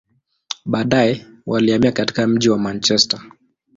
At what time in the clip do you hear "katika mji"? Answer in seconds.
1.91-2.49